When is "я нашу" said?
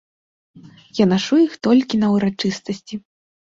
1.01-1.39